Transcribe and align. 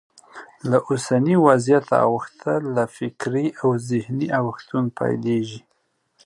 له 0.69 0.77
اوسني 0.89 1.35
وضعیته 1.45 1.95
اوښتل 2.09 2.61
له 2.75 2.83
فکري 2.97 3.47
او 3.61 3.69
ذهني 3.89 4.27
اوښتون 4.39 4.85
پیلېږي. 4.97 5.61